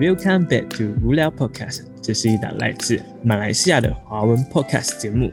[0.00, 5.30] Welcome back to 无聊 Podcast，这是一档来自马来西亚的华文 Podcast 节目。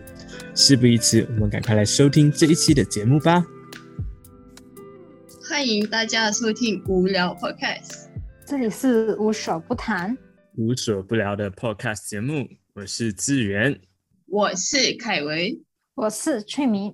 [0.54, 3.46] 事不宜迟，我们赶快来收听这一期的节目吧。
[5.47, 8.10] 欢迎大家收听无聊 Podcast，
[8.46, 10.18] 这里是无所不谈、
[10.58, 12.46] 无所不聊的 Podcast 节目。
[12.74, 13.79] 我是志源，
[14.26, 15.40] 我是凯文，
[15.96, 16.94] 我是翠明。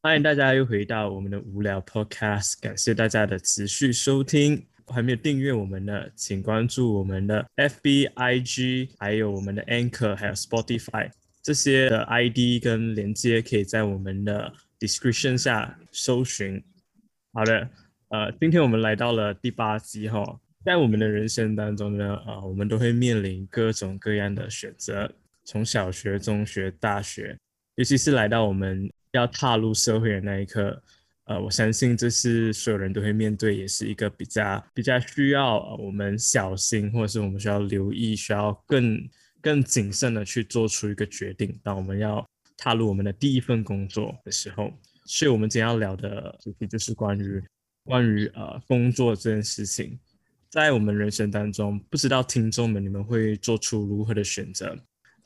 [0.00, 4.64] 欢迎大家又回到我们的无聊 Podcast，感谢大家的持续收听。
[4.86, 11.10] 还没有订阅我们的，请关注我们的 FB、IG，还有我们的 Anchor，还有 Spotify
[11.42, 16.62] 这些的 ID 跟连接，可以在我们的 description 下搜寻。
[17.32, 17.68] 好的，
[18.08, 20.22] 呃，今天我们来到了第八集哈，
[20.64, 25.12] 在我们的人生当中呢，啊，我们都会面临各种各样的选择，
[25.44, 27.36] 从小学、中学、大学，
[27.76, 30.82] 尤其是来到我们要踏入社会的那一刻。
[31.26, 39.08] 呃，我相信这是所有人都会面对，也是一个比较比较需要我们小心，或者是我们需要留意，需要更
[39.40, 41.56] 更谨慎的去做出一个决定。
[41.62, 44.72] 当我们要踏入我们的第一份工作的时候，
[45.04, 47.40] 所以我们今天要聊的主题就是关于
[47.84, 49.96] 关于呃工作这件事情，
[50.50, 54.76] 在我们人生当中，不知道听众们你们会做出如何的选择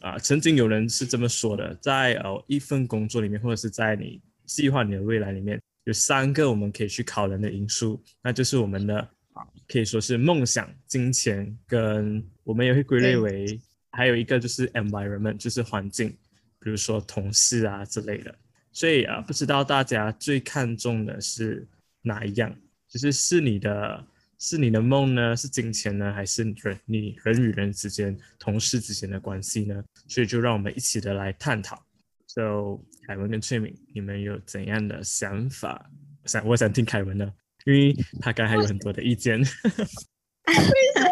[0.00, 0.18] 啊？
[0.18, 5.58] 曾经有人是这么说的，在呃一份工作里面，或者是在你计划你的未来里面。
[5.86, 8.98] 有三个我们可以去考量的因素，那就是我们的
[9.32, 13.60] 啊，可以说是梦想、金钱，跟我们也会归类为
[13.92, 16.10] 还有一个就是 environment，就是环境，
[16.58, 18.34] 比如说同事啊之类的。
[18.72, 21.66] 所以啊，不知道大家最看重的是
[22.02, 22.54] 哪一样？
[22.88, 24.04] 就是是你的，
[24.40, 25.36] 是你的梦呢？
[25.36, 26.12] 是金钱呢？
[26.12, 29.84] 还是人你人与人之间、同事之间的关系呢？
[30.08, 31.80] 所以就让我们一起的来探讨。
[32.26, 35.88] 就凯文跟翠敏，你们有怎样的想法？
[36.24, 37.24] 想我想听凯文的，
[37.64, 39.38] 因为他刚还有很多的意见。
[39.38, 41.08] 为什么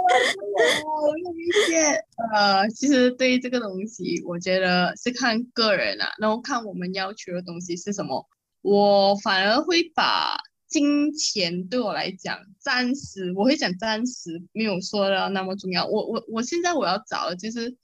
[1.09, 2.05] 我有意见？
[2.35, 8.29] 呃，其实对于这个东西，我觉得是看个人啊，然后看我们要求的东西是什么。
[8.63, 15.87] 我反而会把金钱对我来讲，暂时我会讲暂时没有说的那么重要。
[15.87, 17.77] 我我我现在我要找的就是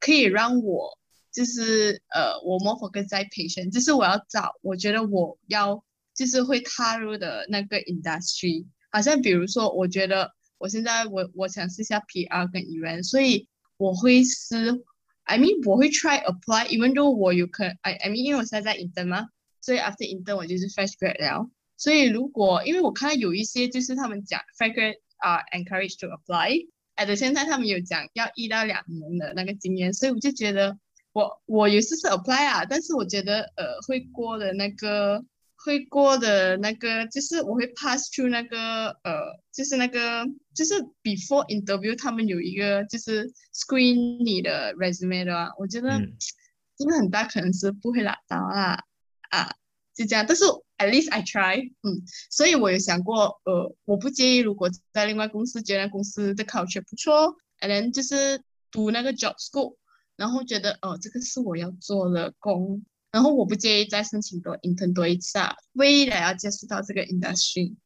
[0.00, 0.97] 可以让我。
[1.38, 5.84] 就是呃，我 more focus 在培训就是我要找，我觉得我要
[6.16, 14.82] 就是会踏入的那个 industry，好像比如说，我觉得我现在我我想试一下 PR 跟 event，所以我会是
[15.22, 19.28] ，I mean 我会 try apply，even though 我有可，I I mean 因为我现在在 intern 嘛，
[19.60, 30.76] 所以 after intern 我就是 fresh grad 了，所以如果因为我看到有一些就是他们讲 fresh grad 啊 encouraged to apply，at the center，他们有讲要一到两年的那个经验，所以我就觉得。
[31.18, 35.24] 我我有试试 apply 啊，但是我觉得呃会过的那个
[35.56, 39.12] 会过的那个就是我会 pass through 那个呃
[39.52, 40.24] 就是那个
[40.54, 45.90] 就是 before interview 他们有一个就是 screen 你的 resume 的啊，我觉得
[46.78, 48.84] 真的很大可能是不会拿到啦
[49.30, 49.50] 啊
[49.96, 50.44] 就这样，但是
[50.76, 58.40] at least I try，嗯，所以我有想过呃我不介意如果在另外公司觉得公司的 culture 不错，and then 就是
[58.70, 59.74] 读那个 job school。
[60.18, 67.76] 然后觉得哦，这个是我要做的工，然后我不介意再申请多 intern 多一次啊，未来要接触到这个 industry。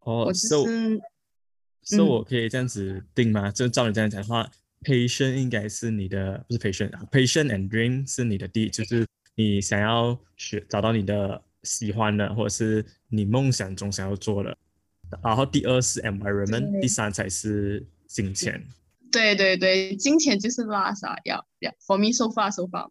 [0.00, 1.00] 哦，所以，
[1.80, 3.50] 所以我可以这样子定吗？
[3.50, 4.48] 就照你这样讲的话
[4.82, 14.54] ，patient 应该是你的，不是 patient，patient and dream 是你的第，就是你想要学找到你的喜欢的，或者是你梦想中想要做的。
[15.22, 18.62] 然后第二是 environment，第三才是金钱。
[19.14, 22.90] 对对对，金钱就是拉萨要要，for me so far so far。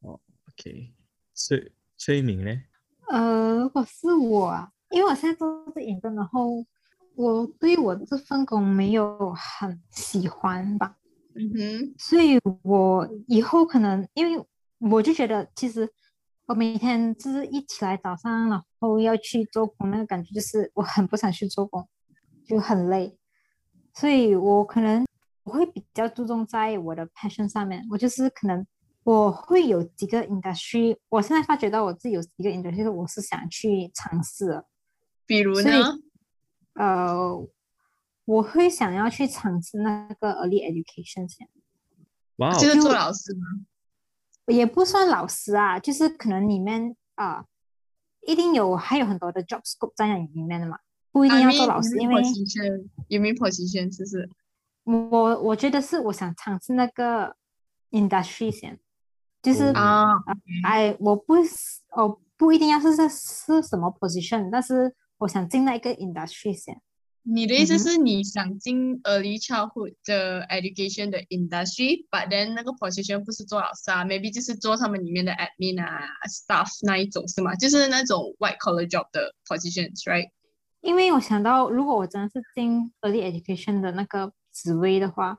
[0.00, 0.20] 哦
[0.52, 0.92] ，OK，
[1.32, 2.50] 崔崔明呢？
[3.08, 6.62] 呃，如果是我啊，因为我现在做是影灯，然后
[7.14, 10.94] 我对我这份工没有很喜欢吧。
[11.34, 11.94] 嗯哼。
[11.96, 14.46] 所以我以后可能，因为
[14.78, 15.88] 我就觉得，其实
[16.44, 21.88] 我每天就是一起来早上，然后要去做工，那个感觉就是我很不想去做工，
[22.46, 23.16] 就很累。
[23.94, 25.06] 所以我可能。
[25.44, 28.64] 我会比较注重在我的 passion 上面，我就是可能
[29.02, 34.62] 我会有几个 industry，我现在发觉到我自己有几个 industry，我是想去尝试，
[35.26, 35.98] 比如呢？
[36.74, 37.44] 呃，
[38.24, 41.48] 我会想要去尝试那个 early education 先。
[42.36, 43.40] 哇，就是做老师吗？
[44.46, 47.44] 也不算老师啊，就是可能里面啊，
[48.26, 50.78] 一定有还有很多的 job scope 在里面的嘛，
[51.10, 52.22] 不一定要做老师，因为
[53.08, 54.30] 有没有 position 就是。
[54.84, 57.36] 我我觉得是我想尝试那个
[57.90, 58.78] industry 先，
[59.42, 60.08] 就是啊，
[60.64, 61.34] 哎，我不
[61.96, 66.80] 我不一定要是是是什么 position，但是我想进那一个 industry 先，
[67.22, 77.54] 你的意思是你想进 early childhood 的 education 的 industry，but then 那个 position 不是做老师啊，maybe 就是做他们里面的 admin 啊，staff 那一种是吗？
[77.54, 80.30] 就是那种 white collar job 的 positions，right？
[80.80, 85.38] 因为我想到，如果我真的是进 early education 的那个职位的话，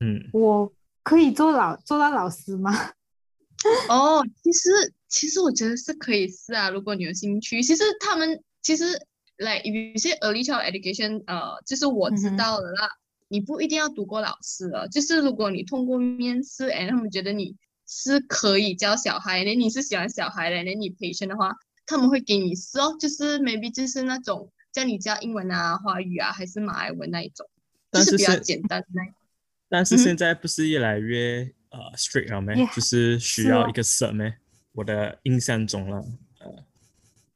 [0.00, 0.72] 嗯，我
[1.02, 2.72] 可以做老做到老师吗？
[3.88, 7.62] 哦，其实其实我觉得是可以试啊，如果你有兴趣。
[7.62, 8.84] 其实他们其实
[9.38, 12.88] 来有些 early child education，呃，就是我知道的啦，
[13.28, 17.56] 你不一定要读过老师的，就是如果你通过面试，哎，他们觉得你
[17.86, 21.52] 是可以教小孩的，你是喜欢小孩的，那你培训的话，
[21.86, 27.53] 他们会给你试哦，就是 maybe 就是那种教你教英文啊、华语啊，还是马来文那一种，就
[27.94, 28.84] 但是是比较简单。
[29.68, 34.34] 但是嗯现在不是越来越呃 strict 了没 Yeah，就是需要一个 cert 没？
[34.72, 35.98] 我的印象中了，
[36.40, 36.64] 呃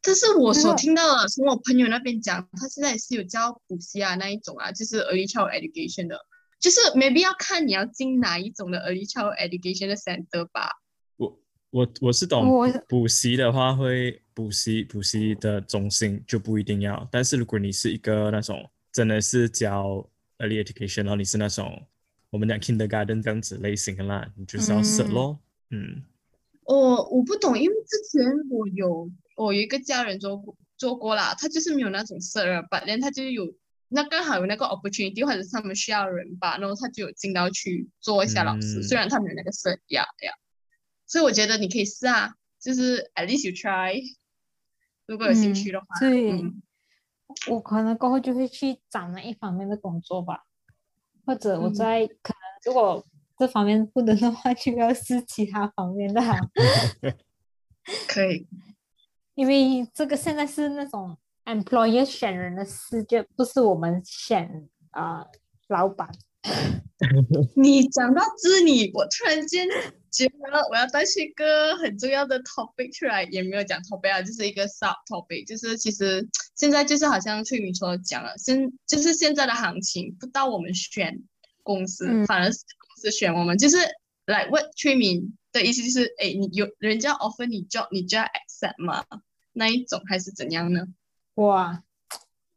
[0.01, 6.19] 这是我所听到的，从我朋友那边讲，他现在也是有教补习啊那一种啊，就是 early child education 的，
[6.61, 10.71] 就是 maybe 要看你要进哪一种的 early child education 的 center 吧。
[11.17, 11.39] 我
[11.71, 12.47] 我我是懂
[12.89, 21.87] 补习的话会补习补习的中心就不一定要，但是如果你是一个那种真的是教 early education，然后你是那种
[22.31, 25.39] 我们讲 kindergarten 这样子类型的啦，你就是要 cert 嗯咯，
[25.71, 26.03] 嗯。
[26.65, 33.55] 我我不懂，因为之前我有我有一个家人做过做过啦，他就是没有那种 cert，but then 他就有
[33.89, 38.83] 那刚好有那个 opportunity，或者是他们需要人吧，然后他就有进到去做一下老师，嗯。
[38.83, 40.33] 虽然他没有那个 cert 呀呀，
[41.07, 44.03] 所以我觉得你可以试啊，就是 at least you try，
[45.07, 46.63] 如果有兴趣的话，所以嗯
[47.51, 50.45] 我可能过后就会去找那一方面的工作吧，
[51.25, 53.05] 或者我嗯在、可能如果
[53.39, 56.37] 这方面不能的话，就要试其他方面的啊，
[58.09, 58.47] 可以。
[59.35, 65.27] 因为这个现在是那种 employer 选人的世界不是我们选啊、呃
[65.69, 66.11] 老板。
[67.55, 69.67] 你讲到这里，我突然间
[70.11, 70.35] 觉得
[70.71, 81.23] 我要带出一个很重要的 topic 出来，也没有讲 topic 啊，就是一个 sub topic，就是其实现在就是好像翠明说的讲了，现就是现在的行情，不到我们选
[81.63, 83.77] 公司，嗯反而是公司选我们，就是
[84.27, 89.05] 来问翠明的意思就是，哎，你有人家 offer 你 job，你就要 accept 吗？
[89.53, 90.87] 那一种还是怎样呢？
[91.35, 91.83] 哇，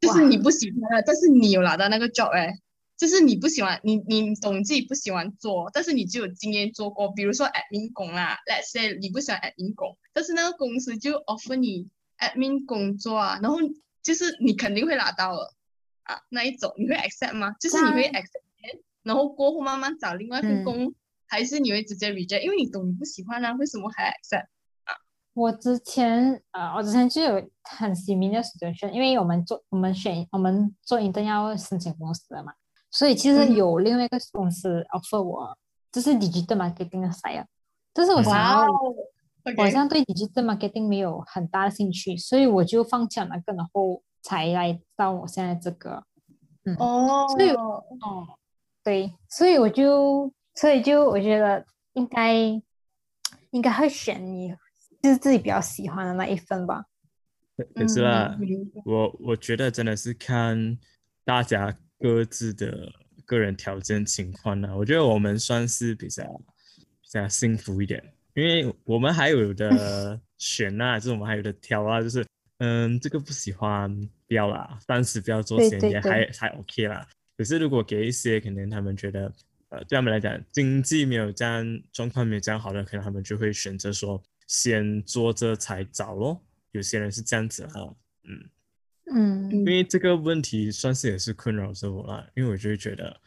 [0.00, 2.58] 就是你不喜欢了，但是你有拿到那个 job 哎，
[3.02, 11.88] 就是你不喜欢，你你懂自己不喜欢做，但是你就有经验做过，比如说 admin 工啦，let's say 你不喜欢 admin 工，但是那个公司就 offer 你
[12.18, 13.58] admin 工作啊，然后
[14.04, 15.52] 就是你肯定会拿到了
[16.04, 17.50] 啊，那一种你会 accept 吗？
[17.58, 20.94] 就是你会 accept，然后过后慢慢找另外一份嗯工，
[21.26, 22.42] 还是你会直接 reject？
[22.42, 24.46] 因为你懂你不喜欢啊，为什么还 accept？
[25.34, 32.52] 我之前呃，我之前就有很 similar 的 situation，因为我们做我们选我们做 intern 要申请公司的嘛，
[32.92, 33.56] 所以其实嗯。
[33.56, 35.58] 有另外一个公司 offer 我，
[35.90, 37.44] 就是 digital marketing 的 side，
[37.92, 38.68] 但是我想要，
[39.56, 46.04] 好像对 digital marketing 没有很大的兴趣，所以我就放弃了那个，然后才来到我现在这个，
[46.64, 47.82] 嗯，哦，所以哦，
[48.84, 52.34] 对，所以我就，所以就我觉得应该
[53.50, 54.54] 应该会选你
[55.02, 56.84] 就是自己比较喜欢的那一份吧。
[57.74, 60.78] 可是啦嗯，我我觉得真的是看
[61.24, 62.92] 大家各自的
[63.24, 66.24] 个人条件情况呢、我觉得我们算是比较
[67.00, 68.02] 比较幸福一点，
[68.34, 72.26] 因为我们还有的 选啊，就是我们还有的挑啊，就是
[72.58, 73.88] 嗯，这个不喜欢
[74.26, 77.06] 不要啦，暂时不要做先，也还还 OK 啦。
[77.36, 79.32] 可是如果给一些可能他们觉得
[79.68, 86.44] 呃对他们来讲经济没有这样状况没有这样好的，可能他们就会选择说先做着才找咯。
[86.72, 87.94] 有些人是这样子哈，
[88.24, 88.50] 嗯。
[89.14, 89.50] 嗯。
[89.50, 93.20] 因为这个问题算是也是困扰着我啦，因为我就会觉得，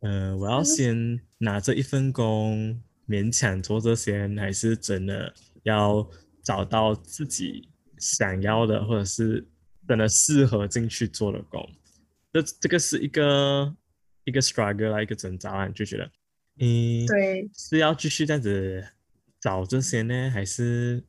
[0.00, 0.64] 呃，我要嗯。
[0.64, 5.32] 先拿这一份工勉强做这些，还是真的
[5.64, 6.08] 要
[6.42, 9.46] 找到自己想要的，或者是
[9.86, 11.68] 真的适合进去做的工。
[12.32, 13.74] 这这个是一个
[14.24, 16.10] 一个 struggle 啦，一个挣扎啦，就觉得，
[16.58, 18.84] 嗯，对，是要继续这样子
[19.40, 21.04] 找这些呢，还是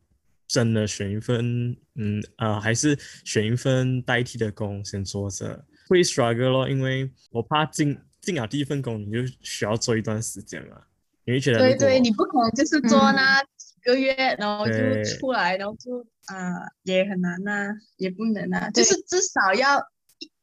[0.48, 5.66] 真的选一份，嗯呃，还是选一份代替的工先做着？
[5.88, 10.82] 会 struggle 咯，因为我怕进进了第一份工，你就需要做一段时间嘛，
[11.26, 14.74] 你会觉得对对，你不可能就是做嗯那几个月，然后就
[15.04, 19.78] 出来，然后就啊、也很难呐、也不能啊，就是至少要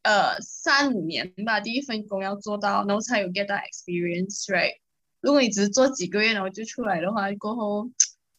[0.03, 4.75] 呃三五年吧，第一份工要做到，然后才有 get 到 experience，right？
[5.21, 7.91] 如果你只是做几个月，然后就出来的话，过后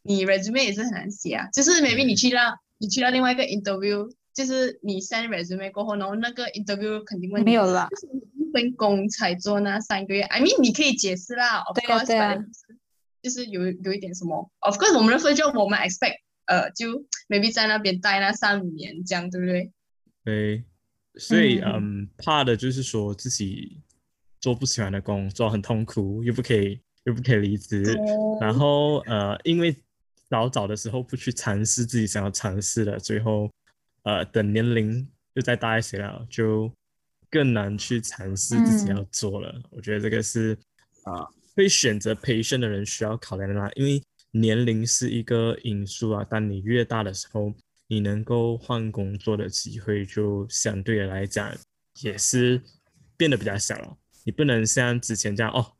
[0.03, 1.47] 你 resume 也是很难写啊。
[1.51, 7.87] 就是 maybe 你去到你去到另外一个 interview，就是你 send resume 过后，然后那个 interview 肯定问你没有了。
[7.89, 12.45] 就是你一份工才做那三个月，I mean 你可以解释啦，of 对啊 course，
[13.21, 19.71] 就是有有一点什么，of course 我们的 first job 我们 expect 呃就 maybe 在那边待那三五年这样，对不对？
[20.25, 20.63] 对，
[21.15, 23.81] 所以嗯嗯，怕的就是说自己
[24.41, 27.81] 做不喜欢的工作很痛苦，又不可以又不可以离职，
[28.41, 29.73] 然后呃，因为
[30.29, 33.49] 早早的时候不去尝试自己想要尝试的，最后
[34.03, 36.71] 呃等年龄又再大一些了，就
[37.29, 39.61] 更难去尝试自己嗯要做了。
[39.69, 40.57] 我觉得这个是
[41.03, 44.01] 啊、会选择培训的人需要考量的啦，因为
[44.31, 46.23] 年龄是一个因素啊。
[46.23, 47.53] 当你越大的时候，
[47.87, 51.53] 你能够换工作的机会就相对的来讲
[52.01, 52.61] 也是
[53.17, 53.97] 变得比较小了。
[54.23, 55.73] 你不能像之前这样哦，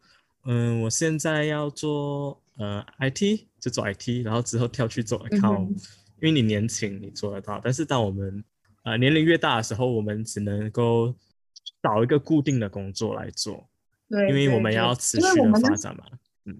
[0.46, 5.76] 嗯，我现在要做呃 IT 就做 IT，然后之后跳去做 account，、嗯
[6.22, 7.60] 因为你年轻你做得到。
[7.62, 8.42] 但是当我们
[8.84, 11.14] 呃年龄越大的时候，我们只能够
[11.82, 13.68] 找一个固定的工作来做，
[14.10, 16.06] 对，因为我们要持续的发展嘛。
[16.46, 16.58] 嗯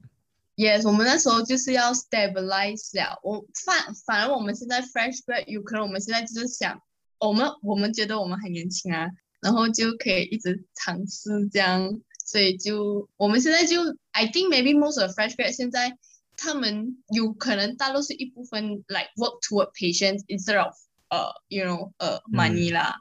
[0.58, 3.20] Yes，我们那时候就是要 stabilize 了。
[3.24, 6.80] 我反反而我们现在 fresh grad，有可能我们现在就是想，
[7.20, 9.08] 我们我们觉得我们很年轻啊，
[9.42, 12.02] 然后就可以一直尝试这样，
[12.34, 15.96] 所以就我们现在就 I think maybe most of fresh grad 现在
[16.36, 20.74] 他们有可能大多数一部分 like work toward patients instead of
[21.10, 22.96] 呃、you know 呃、money 啦，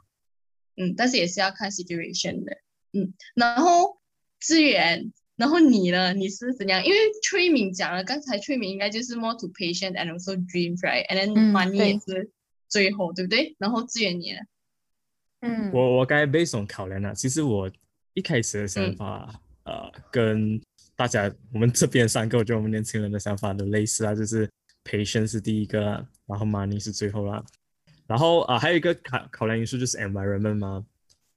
[0.75, 2.57] 嗯，但是也是要看 situation 的，
[2.91, 3.97] 嗯，然后
[4.39, 5.11] 资源。
[5.35, 6.13] 然后你呢？
[6.13, 6.85] 你是怎样？
[6.85, 11.07] 因为崔敏讲了，刚才崔敏应该就是 more to patient and also dreams, right?
[11.07, 12.31] And then 嗯 money 对也是
[12.69, 13.55] 最后，对不对？
[13.57, 14.37] 然后资源你呢？
[15.41, 17.15] 嗯，我我该 based on 考量了。
[17.15, 17.69] 其实我
[18.13, 20.61] 一开始的想嗯法，呃，跟
[20.95, 24.49] 大家我们这边三个，我觉得我们年轻人的想法都类似啊，就是
[24.83, 25.81] patience 是第一个，
[26.25, 27.43] 然后 money 是最后啦，
[28.07, 30.85] 然后啊、呃还有一个考考量因素就是 environment 嘛。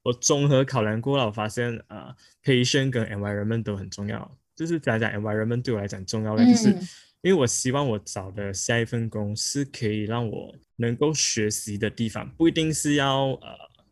[0.03, 4.37] 我综合考量过了，我发现啊、呃，patience 跟 environment 都很重要。
[4.55, 6.79] 就是讲讲 environment 对我来讲重要的，就是嗯
[7.23, 13.49] 因为我希望我找的下一份工是可以让我能够学习的地方，不一定是要呃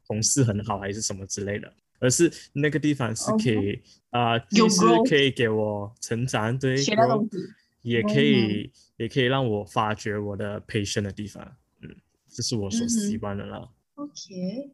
[0.07, 6.75] 同事很好还是什么之类的，而是那个地方是可以啊，既有是可以给我成长，对
[7.81, 11.95] 也可以也可以让我发掘我的 patient 的地方，嗯，
[12.29, 13.19] 这是我所希嗯哼。
[13.21, 13.69] 望的啦。
[13.95, 14.71] OK，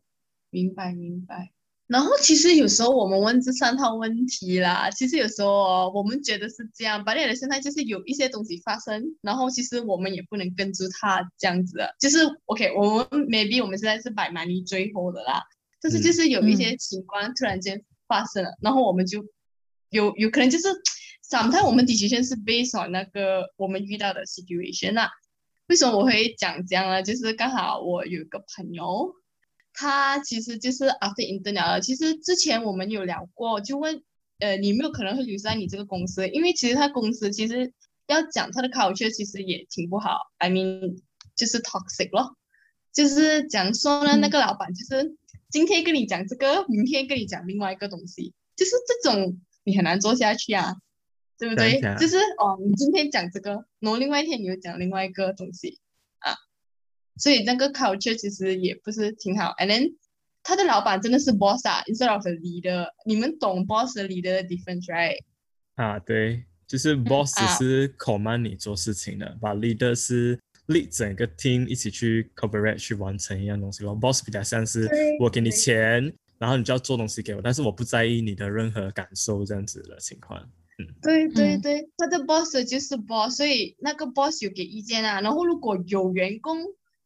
[0.49, 1.51] 明白明白。
[1.87, 11.75] 然后其实有时候我们问这三套问题啦，其实有时候哦，我们觉得是这样，but then 现在就是有一些东西发生，然后其实我们也不能跟住他这样子。
[11.77, 15.43] 的，就是 OK，我们 maybe 我们现在是摆满你最后的啦，
[15.81, 19.25] 但是就嗯是有一些情况突然间发生了，然后我们就
[19.89, 20.67] 有有可能就是
[21.29, 25.09] sometimes 我们 decision 是 based on 那个我们遇到的 situation 啦。
[25.67, 27.01] 为什么我会讲这样呢？
[27.01, 29.13] 就是刚好我有一个朋友，
[29.73, 31.79] 他其实就是 after intern 了。
[31.79, 34.03] 其实之前我们有聊过，就问
[34.39, 36.27] 呃你有没有可能会留在你这个公司？
[36.27, 37.71] 因为其实他公司其实
[38.07, 40.99] 要讲他的 culture 其实也挺不好，I mean
[41.37, 42.35] 就是 toxic 咯，
[42.91, 45.15] 就是讲说呢，嗯那个老板就是
[45.51, 50.77] 今天跟你讲这个，明天跟你讲另外一个东西，就是这种你很难做下去啊。
[51.37, 55.79] 对不对就是哦，你今天讲这个，然后另外一天你又讲另外一个东西
[56.19, 56.37] 啊，
[57.17, 59.55] 所以那个 culture 其实也不是挺好。
[59.57, 59.95] And then
[60.43, 62.89] 他的老板真的是 boss 啊，instead of a leader。
[63.07, 65.17] 你们懂 boss 和 leader 的 difference，right？
[65.73, 70.39] 啊，对，就是 boss 啊是 command 你做事情的，把 leader 是
[70.71, 73.95] lead 整个 team 一起去 cooperate 去完成一样东西咯。
[73.95, 80.39] boss 比较像是我给你钱，然后你就要做东西给我，但是我不在意你的任何感受这样子的情况。
[80.79, 85.21] 嗯对对嗯对，他的 boss 就是 boss，所以那个 boss 有给意见啊。
[85.21, 86.57] 然后如果有员工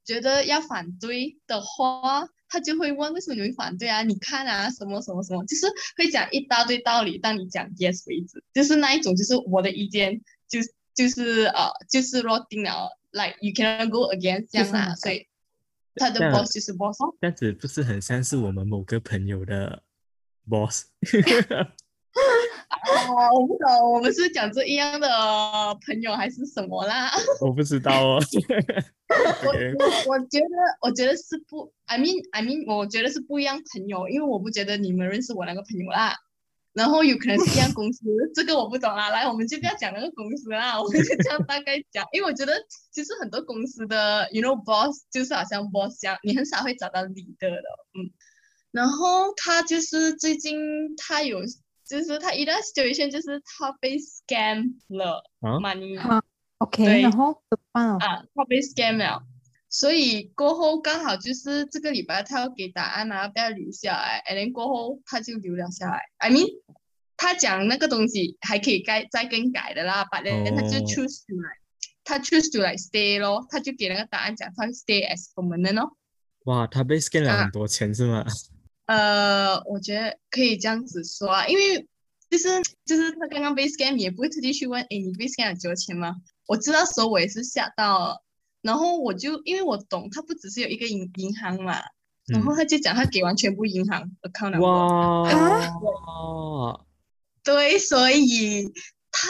[0.06, 4.02] 觉得要反对的话，他就会问为什么你会反对啊？
[4.04, 5.66] 你看啊，什么什么什么，就是
[5.98, 8.42] 会讲一大堆道理，当你讲 yes 为止。
[8.54, 10.60] 就是那一种，就是我的意见，就
[10.94, 14.68] 就是呃，就是落定了，like you cannot go against 这样啊。
[14.68, 15.28] 就是那个所以
[15.96, 17.16] 他的 boss 就是 boss 哦。
[17.22, 19.82] 这样子不是很像是我们某个朋友的
[20.50, 20.86] boss？
[22.86, 25.08] 哦，我不懂，我们是讲这一样的
[25.86, 27.12] 朋友还是什么啦？
[27.42, 28.20] 我不知道哦。
[29.44, 30.48] 我我我觉得，
[30.82, 36.16] 我觉得是不，I mean I mean，我觉得是不一样朋友，因为我不觉得你们认识我那个朋友啦。
[36.76, 38.04] 然后有可能是一样公司，
[38.36, 39.10] 这个我不懂啦。
[39.16, 42.06] 来，我们就不要讲那个公司啦， 我们就这样大概讲。
[42.12, 42.54] 因为我觉得
[42.92, 47.64] 其实很多公司的，you know boss 就是好像 boss 一样，你很少会找到 leader 的，
[47.98, 48.12] 嗯。
[48.72, 50.58] 然后他就是最近
[50.98, 51.40] 他有，
[51.88, 55.98] 就是他一段 situation 就是他被 scam 了啊 money。
[55.98, 56.22] 好
[56.58, 57.98] ，OK，对然后怎么办啊？
[58.06, 59.24] 啊，他被 scam 了，
[59.78, 64.24] 所以过后刚好就是这个礼拜他要给答案啊，不要留下来。
[64.26, 66.00] and then 过后他就留了下来。
[66.20, 66.48] I mean，
[67.18, 71.60] 他讲那个东西还可以改再更改的啦，but then 他就哦 choose to like，
[72.06, 75.98] 他 choose to like stay 咯，他就给那个答案讲他 stay as permanent 咯。
[76.46, 78.26] 哇，他被 scam 了啊很多钱是吗？
[78.86, 81.86] 呃，我觉得可以这样子说啊，因为
[82.30, 82.48] 就是
[82.86, 86.16] 就是他刚刚被 scam，你也不会特地去问，哎，你被 scam 了多少钱吗？
[86.48, 88.24] 我知道时候我也是吓到了，
[88.66, 91.80] 然后我就因为我懂，他不只是有一个银银行嘛，
[92.26, 94.66] 然后嗯，他就讲他给完全部银行 account number，
[95.86, 96.82] 哇，
[97.44, 98.64] 对，所以
[99.12, 99.30] 他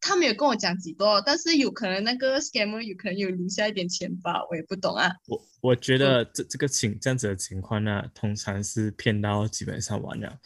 [0.00, 5.10] 他没有跟我讲几多，但是有可能那个 scammer 有可能有留下一点钱吧，我也不懂啊。
[5.26, 10.38] 我我觉得这这个情这样子的情况呢，通常是骗到基本上完了。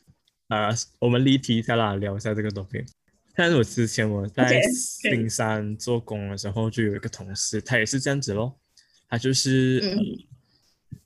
[0.49, 2.87] 啊，我们离题一下啦，聊一下这个 topic。
[3.37, 8.59] 但是我之前我在新山做工的时候，就有一个同事，他也是这样子咯。
[9.09, 9.81] 他就是、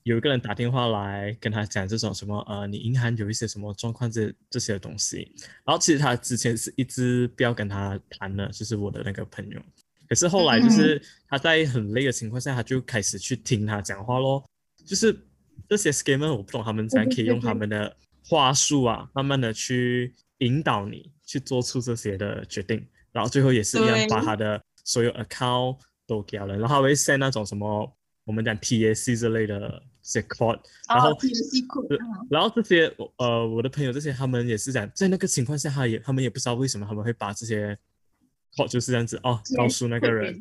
[0.03, 5.31] 有一个人打电话来跟他讲这种什么呃，你银行有一些什么状况这这些东西。
[5.65, 9.61] 然后其实他之前是一直不要跟他谈的，就是我的那个朋友。
[10.07, 14.43] 可是后来就是他在很累的情况下，他就开始去听他讲话咯。
[14.85, 15.15] 就是
[15.69, 17.95] 这些 scammer 我不懂他们怎样可以用他们的
[18.25, 27.89] 话术啊，慢慢的去引导你去做出这些的决定，然后最后也是一样把他的所有 account 都给了人，然后他会 send 那种什么
[28.25, 30.59] 我们讲 TAC 之类的这些 code，
[30.89, 31.17] 然后
[32.29, 37.77] 然后这些呃，我的朋友这些他们也是讲，在那个情况下，他也他们也不知道为什么他们会把这些
[38.57, 40.33] code 就是这样子哦， 告诉那个人，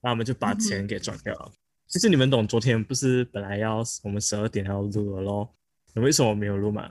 [0.00, 0.14] 然后他。
[0.16, 1.32] 们就把钱给转掉。
[1.34, 1.52] 了。
[1.86, 5.54] 其实你们懂，昨天不是本来要我们十二点要录了咯，
[5.94, 6.90] 那为什么没有录嘛？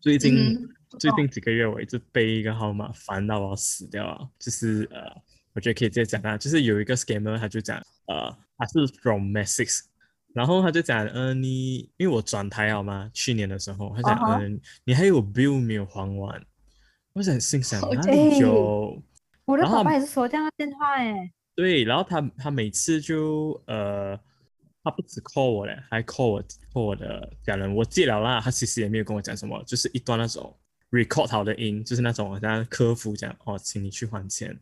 [0.00, 0.68] 最近、嗯
[0.98, 4.28] 最近几个月我一直背一个号码烦到我要死掉啊！
[4.38, 5.00] 就是呃，
[5.54, 9.80] 我觉得可以直接讲啊，就是有一个 scammer 他就讲呃，他是 from Message，
[10.34, 13.10] 然后他就讲呃你因为我转台好吗？
[13.12, 16.44] 去年的时候他讲嗯、呃你还有 bill 没有还完，
[17.14, 17.80] 我想心想
[18.38, 19.02] 有？
[19.44, 24.18] 我的然后爸爸也是说这样的电话哎，对，然后他他每次就呃，
[24.84, 30.56] 他不止 call 我嘞，还 call 我 call 我的家人，我接了啦，他其实也没有跟我讲什么，就是一段那种
[30.92, 34.56] record 好的音，就是那种好像客服讲哦，请你去还钱，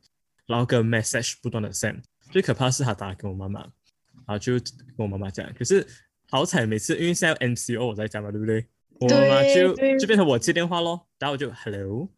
[0.47, 5.87] 然后跟 message 不断的 send，最可怕是他打给我妈妈，然后就跟我妈妈讲，可是
[6.31, 8.64] 好彩每次因为现在 MCO 我在家嘛，对不对？
[9.01, 12.09] 我妈妈就就变成我接电话咯，然后我就 hello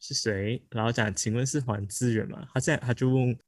[0.00, 0.62] 是谁？
[0.68, 2.46] 然后讲请问是黄志远吗？
[2.52, 3.38] 他现在他就问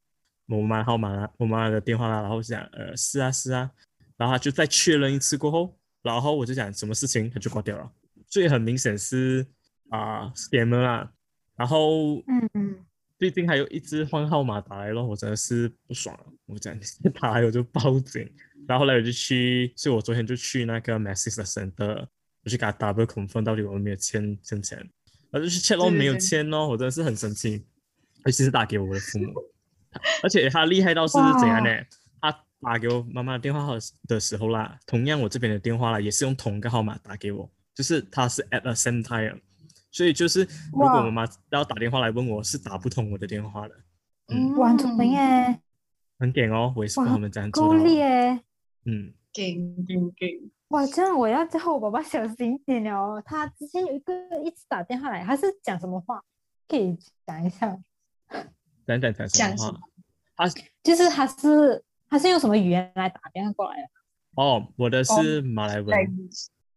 [0.47, 3.71] 我妈号码啦，我妈的电话啦，然后我就讲呃是啊是啊，
[4.17, 7.93] 然后他就再确认一次过后，然后我就讲什么事情，他就挂掉了。
[8.29, 9.45] 所以很明显是
[9.91, 11.13] 啊、scammer 啦。
[11.57, 12.51] 然后嗯。
[12.55, 12.77] 嗯，
[13.19, 16.27] 最近还有一只换号码打来咯，我真的是不爽了。
[16.45, 16.79] 我讲
[17.19, 18.31] 打来我就报警，
[18.69, 22.07] 然后后来我就去，所以我昨天就去那个 message 的 center，
[22.45, 24.77] 我去给他 double confirm 到底我有没有欠欠钱，
[25.31, 26.19] 然后就去 check 咯，没有对。
[26.19, 27.65] 对对欠咯，我真的是很生气，
[28.27, 29.33] 尤其是打给我的父母，
[30.23, 31.71] 而且他厉害到是怎样呢？
[32.21, 39.41] 他打给我妈妈的电话号的时候啦，同样我这边的电话啦，也是用同一个号码打给我，就是他是 at the same time，
[39.97, 41.03] 所以就是如果哇。
[41.05, 43.75] 妈妈要打电话来问我，是打不通我的电话的，
[44.29, 45.59] 嗯，哇，很聪明哎，
[46.19, 48.39] 很点哦，我也是跟他们这样做的，力耶，
[48.85, 49.55] 嗯，给
[49.89, 53.23] 给给，哇，这样我要叫我爸爸小心一点了哦。
[53.25, 54.13] 他之前有一个
[54.45, 56.23] 一直打电话来，他是讲什么话？
[56.69, 56.95] 可以
[57.27, 57.79] 讲一下。
[58.87, 59.81] 讲讲讲什么话？
[60.37, 60.47] 他
[60.83, 63.89] 就是他是他是用什么语言来打电话过来的？
[64.35, 65.97] 哦，我的是马来文，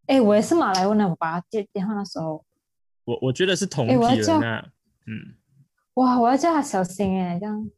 [0.05, 2.45] 哎，我也是马来文的，我爸接电话的时候，
[3.09, 4.69] 我我觉得是同批人诶我要叫啊，
[5.07, 5.33] 嗯。
[5.95, 7.69] 哇，我要叫他小心哎，这样，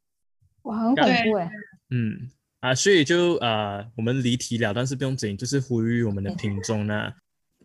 [0.64, 1.50] 哇，很恐怖哎。
[1.90, 7.14] 嗯啊，所以就呃，我们离题了，但是不用紧，就是呼吁我们的听众呢，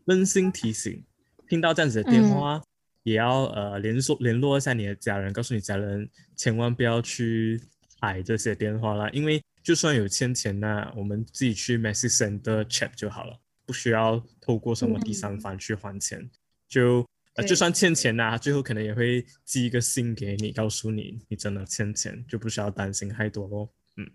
[0.05, 1.05] 温馨提醒，
[1.49, 2.31] 听到这样子的电嗯。
[2.31, 2.63] 话，
[3.03, 7.61] 也要呃联络联络一下你的家人，告诉你家人千万不要去
[8.01, 16.31] 打这些电话啦，因为就算有欠钱呢，我们自己去 message center check 就好了，不需要透过什么第三方去还钱，
[16.69, 17.05] 就
[17.37, 23.69] 呃就算欠钱呐、最后可能也会寄一个信给你，告诉你你真的欠钱，就不需要担心太多咯。
[23.97, 24.11] 嗯，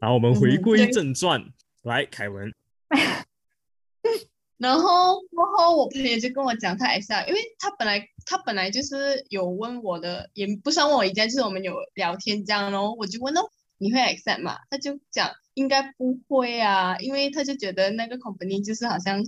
[0.00, 2.52] 然后我们回嗯归正传，来凯文，
[4.58, 13.40] 然后过后我朋友就跟我讲他 accept，因为他本来他本来就是有问我的，也不算问我一件，就是我们有聊天这样咯，我就问哦，
[13.78, 14.56] 你会 accept 吗？
[14.70, 19.18] 他就讲应该不会啊，因为他就觉得那个 company 就是好像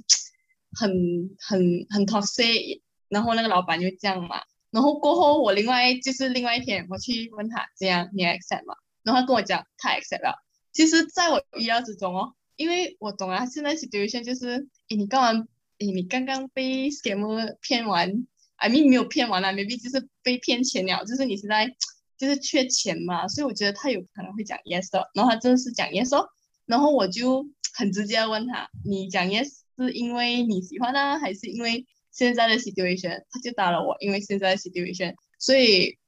[0.73, 0.91] 很
[1.39, 2.81] 很很 toxic，
[3.15, 4.43] 然后那个老板就这样嘛。
[4.73, 8.75] 然后过后我另外就是另外一天我去问他这样你 accept 吗？
[9.05, 10.35] 然后他跟我讲他 accept 了。
[10.73, 15.37] 其实在我意料之中哦，因为我懂啊，现在 situation 就是，诶，你刚完，
[15.79, 21.73] 诶，你刚刚被 scam 骗完，I mean 没有骗完啦，maybe 就是被骗钱了，就是你现在
[22.19, 26.27] 就是缺钱嘛，所以我觉得他有可能会讲 yes 的，然后他真的是讲 yes 哦，
[26.67, 33.23] 然后我就很直接问他，你讲 yes 是因为你喜欢呢，还是因为现在的 situation？
[33.31, 35.99] 他就打了我，因为现在的 situation，所以。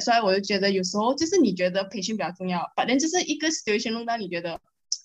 [0.00, 4.58] 所以我就觉得有时候就是你觉得培训比较重要，反正就是一个 situation 弄到你觉得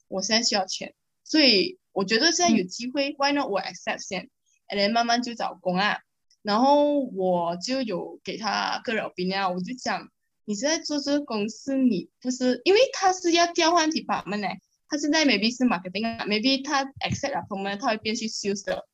[0.07, 0.93] 我现在需要钱，
[1.25, 4.29] 所以我觉得现在有机会，Why not 我 accept 先
[4.69, 5.97] ，and then 慢慢就找工啊。
[6.41, 10.09] 然后我就有给他个人 opinion，我就讲
[10.45, 14.47] 你现在做这个公司，你不是因为他是要调换 department 呢，
[14.87, 18.87] 他现在 maybe 是 marketing，maybe 他 accept 了 promotion，他会变去 sales 的。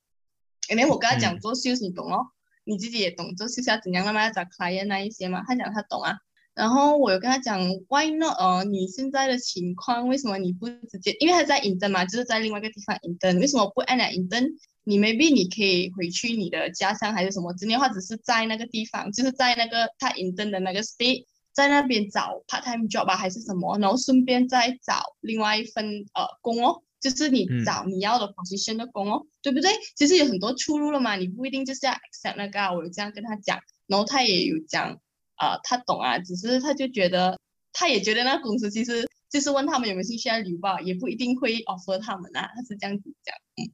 [0.69, 2.27] And then 我跟他讲做 sales，你懂哦。
[2.69, 5.41] 你自己也懂，就是要怎样慢慢找 client 那一些嘛。
[5.47, 6.13] 他讲他懂啊，
[6.53, 8.35] 然后我有跟他讲，Why not？
[8.37, 11.15] 哦，你现在的情况为什么你不直接？
[11.21, 14.35] 因为他在 i n t e n 嘛，就是在另外一个地方 i n t e n 为什么不按了 i n t
[14.35, 14.49] e n
[14.83, 26.81] 你 maybe 你可以回去你的家乡还是什么之类，或者是在那个地方，就是在那个他 i n t e n 的那个 state，在那边找 part time job 吧，还是什么，然后顺便再找另外一份呃工哦。
[26.99, 29.71] 就是你找你要的 position 的工哦，对不对？
[29.95, 32.59] 其实有很多出路了嘛，你不一定就是要 accept 那个。
[32.59, 34.99] 啊我有这样跟他讲，然后他也有讲，
[35.35, 37.39] 啊，他懂啊，只是他就觉得，
[37.71, 43.35] 他也觉得那公司其实就是问他们有没有兴趣要留吧，也不一定会 offer 他们啊，他是这样子讲。
[43.57, 43.69] 嗯，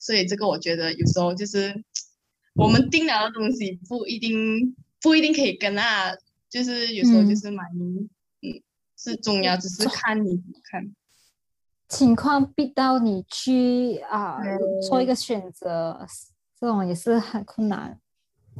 [0.00, 1.84] 所以这个我觉得有时候就是
[2.54, 6.12] 我们定了的东西不一定不一定可以跟啊，
[6.50, 8.10] 就是有时候就是蛮嗯
[8.96, 10.94] 是重要，只是看你怎么看。
[11.92, 14.38] 情况逼到你去啊
[14.88, 16.06] 做一个选择，
[16.58, 18.00] 这种也是很困难。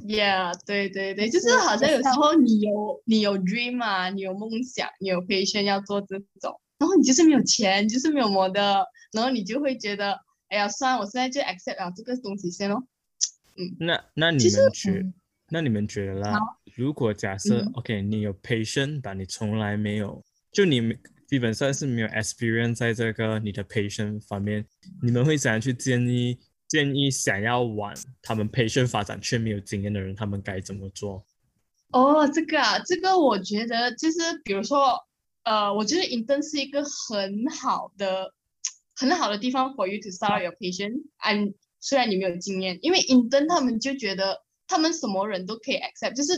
[0.02, 10.18] Yeah，对对对，就是好像有时候你有你有 dream 啊，你有梦想，你有 passion 要做这种，然后你就是没有钱，就是没有么的，然后你就会觉得，
[10.48, 12.84] 哎呀，算了，我现在就 accept 了这个东西先咯。
[13.56, 15.12] 嗯，那那你们觉，
[15.48, 16.38] 那你们觉得啦？
[16.74, 20.98] 如果假设 OK，你有 passion，但你从来没有，就你们。
[21.32, 24.66] 基本上是没有 experience 在这个你的 patient 方面，
[25.02, 31.24] 你们会怎样去建议建议想要往他们 patient 发展却没有经验的人，他们该怎么做？
[31.92, 34.98] 哦，这个啊，这个我觉得就是比如说，
[35.44, 38.34] 呃，我觉得 intern 是一个很好的
[38.94, 41.00] 很好的地方 for you to start your patient。
[41.24, 46.34] and 虽然你没有经验，因为 intern 他们就觉得他们什么人都可以 accept，就是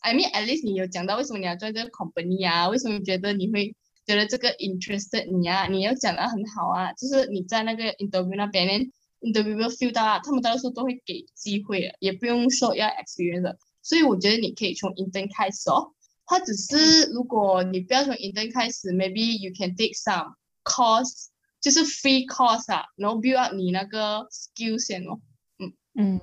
[0.00, 2.70] I mean at least 你有讲到为什么你要做这个 company 啊？
[2.70, 3.76] 为什么觉得你会？
[4.06, 15.92] 觉得这个 interested 你啊，你要讲的很好啊，就是你在那个 interview 那边，interview feel 到啊，他们到时候都会给机会，也不用说要 experience，所以我觉得你可以从 intern 开始哦，
[16.24, 20.34] 或者是如果你不要从 intern 开始，maybe you can take some
[20.64, 21.26] course，
[21.60, 25.20] 就是 free course 啊，然后 build up 你那个 skills 先哦，
[25.58, 26.20] 嗯嗯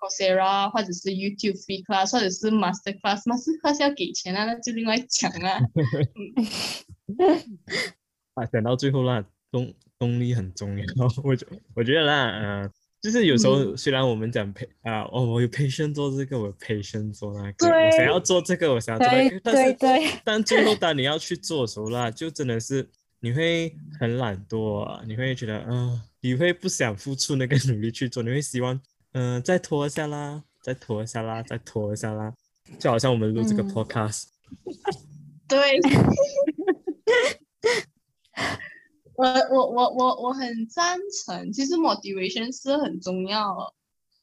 [0.00, 5.60] ，Coursera 或者是 YouTube free class，或者是 master class，master class 要给钱啊，那就另外讲啊。
[8.34, 10.84] 啊，讲到最后啦，动动力很重要。
[11.22, 12.70] 我觉我觉得啦，呃，
[13.00, 19.76] 就是有时候虽然我们讲培啊，哦，我有培训做这个，我培训做那个，我想要做这个，我想要做那个，但是
[20.24, 22.88] 但最后 当你要去做的时候啦，就真的是
[23.20, 28.80] 你会很懒惰，啊，你会觉得，嗯，你会不想付出那个努力去做，你会希望，
[29.12, 32.32] 嗯，再拖一下啦，再拖一下啦，再拖一下啦，
[32.78, 34.24] 就好像我们录这个 podcast，
[35.46, 35.78] 对。
[39.16, 43.74] 我我我我我很赞成，其实 motivation 是很重要的。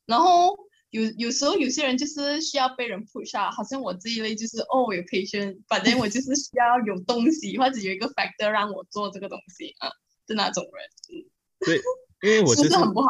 [0.06, 0.58] 然后
[0.90, 9.90] 有有时候有些人就是需要被人 push 啊，好像我这一类就是哦有 patient，反正我就是需要有东西或者有一个 factor 让我做这个东西啊
[10.28, 11.24] 是那种人。
[11.60, 11.78] 对，
[12.24, 13.10] 因为我就是很不好。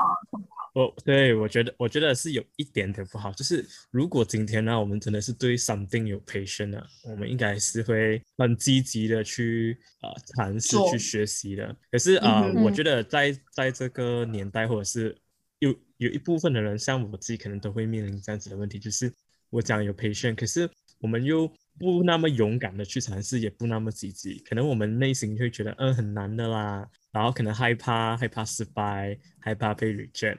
[0.73, 11.75] 我对我觉得，我觉得是有一点点不好，就是如果今天呢，我们真的是对 something 有 passion 的，我们应该是会很积极的去呃尝试去学习的。
[11.91, 15.17] 可是啊，我觉得在在这个年代，或者是
[15.57, 19.11] 有有一部分的人，像我自己，可能都会面临这样子的问题，就是
[19.49, 30.37] 我讲有 passion，可是我们又不那么勇敢的去尝试，也不那么积极，可能我们内心会觉得，嗯，很难的啦，然后可能害怕害怕失败，害怕被 reject。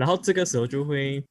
[0.00, 1.22] 然后这个时候就会，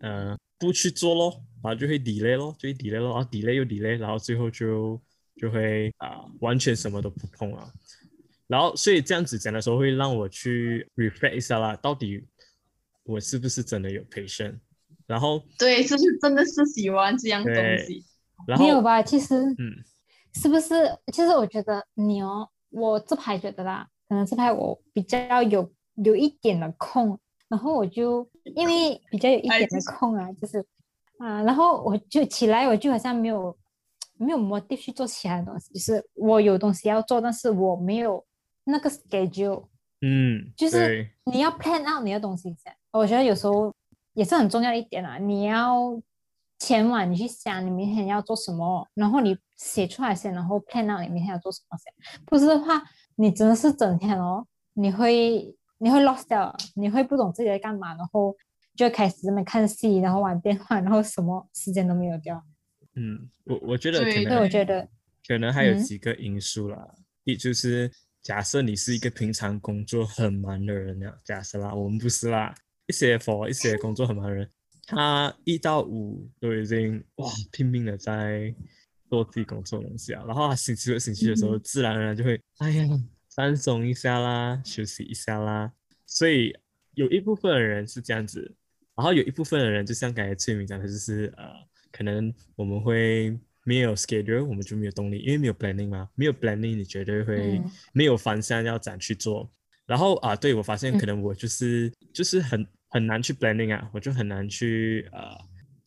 [0.00, 5.00] 呃，不去做咯，然后就会 delay 咯，就会 delay 咯，然后 delay 又 delay，然后最后就
[5.36, 7.72] 就会啊，完全什么都不碰啊。
[8.46, 12.22] 然后所以这样子讲的时候，会让我去 reflect 一下啦，到底
[13.04, 14.58] 我是不是真的有 patient？
[15.06, 17.54] 然后对，是不是真的是喜欢这样东
[17.86, 18.04] 西？
[18.46, 19.02] 然后没有吧？
[19.02, 19.82] 其实，嗯，
[20.34, 20.94] 是不是？
[21.10, 23.88] 其实我觉得你哦，我这排觉得啦。
[24.10, 25.72] 可能这排我比较有
[26.04, 27.18] 有一点的空，
[27.50, 30.64] 然后我就 因为比较有一点的空啊，就是
[31.18, 33.54] 啊，然后我就起来，我就好像没有
[34.16, 38.24] 没有目的去做其他的东西，就是我有东西要做，但是我没有
[38.64, 39.66] 那个 schedule，
[40.00, 43.74] 嗯，就是你要 plan out 你的东西先，我觉得有时候
[44.14, 45.18] 也是很重要的一点啊。
[45.18, 46.00] 你要
[46.58, 51.92] 前晚你去想你明天要做什么，然后你写出来先，然后 plan out 你明天要做什么先。
[52.26, 52.82] 不是的话，
[53.16, 58.36] 你真的是整天哦，你会你会 lost 掉，你会不懂自己在干嘛，然后
[58.76, 62.44] 就开始这么看戏，然后玩电话，然后什么时间都没有掉。
[62.94, 64.86] 嗯，我我觉得可对我觉得，
[65.26, 66.94] 可能还有嗯几个因素啦。
[67.24, 67.90] 一就是
[68.22, 72.54] 假设你是一个平常工作很忙的人呀，假设啦，我们不是啦，
[72.86, 74.50] 一些 for 一些工作很忙的人，
[74.86, 78.54] 他一到五都已经哇拼命的在
[79.08, 82.84] 做自己工作的东西啊，然后他星期六、星期日的时候，嗯自然而然就会哎呀
[83.34, 85.72] 放松一下啦，休息一下啦。
[86.06, 86.56] 所以
[86.94, 88.54] 有一部分的人是这样子，
[88.96, 91.52] 然后有一部分的人就像刚才翠明讲的，就是呃，
[91.92, 99.48] 可能我们会没有 schedule，我们就没有动力，因为没有 planning 嘛，没有 planning，你绝对会嗯没有方向要怎样去做。
[99.86, 105.36] 然后啊，对我发现可能我就是、就是很很难去 planning 啊，我就很难去呃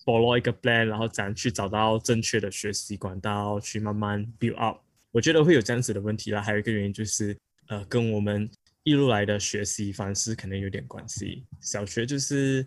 [0.06, 4.80] follow 一个 plan，然后怎样去找到正确的学习管道，去慢慢 build up。
[5.13, 6.41] 我觉得会有这样子的问题啦。
[6.41, 8.49] 还有一个原因就是呃，跟我们
[8.84, 11.45] 一路来的学习方式可能有点关系。
[11.62, 12.65] 小学就是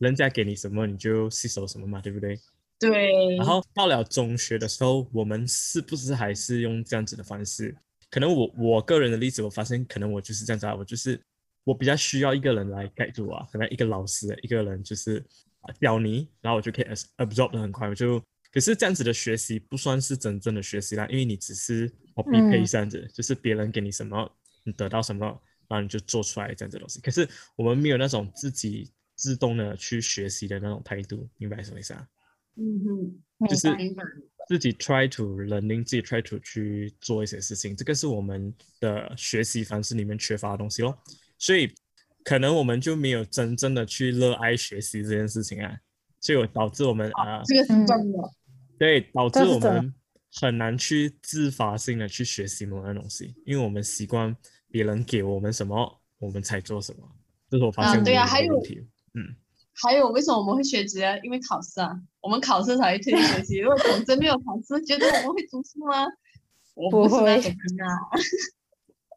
[0.00, 2.36] 人家给你什么你就吸收什么嘛，对不对？
[2.80, 7.74] 对，然后到了中学的时候，我们是不是还是用这样子的方式？
[8.10, 11.20] 可能我我个人的例子，我发现可能我就是这样子啊，我就是
[11.64, 15.24] 我比较需要一个人来盖住啊，可能一个老师，一个人就是
[15.60, 18.22] 啊教你，然后我就可以 abs- absorb 的很快，我就
[18.54, 24.30] 可是这样子的学习不算是真正的学习啦，因为你只是 copy 这样子，就是别人给你什么，
[24.62, 25.26] 你得到什么，
[25.68, 27.00] 然后你就做出来这样子的东西。
[27.00, 32.06] 可是我们没有那种自己自动的去学习的那种态度，明白什么意思啊？
[32.56, 33.68] 嗯哼，就是。
[34.46, 40.94] 自己 try to learning，自己 try to 去做一些事情，这个是我们的学习方式里面缺乏的东西咯。
[41.38, 41.72] 所以
[42.24, 45.74] 可能我们就没有真正的去热爱学习这件事情啊，
[46.20, 48.18] 所以导致我们啊、这个是嗯真的。
[48.78, 49.94] 对，导致我们
[50.40, 54.36] 很难去自发性的去学习某样东西，因为我们习惯
[54.70, 57.08] 别人给我们什么，我们才做什么。
[57.50, 58.86] 这是我发啊现我们对啊还有的问题。
[59.14, 59.36] 嗯，
[59.72, 61.16] 还有为什么我们会学习啊？
[61.22, 63.58] 因为考试啊，我们考试才会推学习。
[63.58, 66.06] 如果讲真没有考试，觉得我们会读书吗？
[66.74, 67.40] 我不会啊。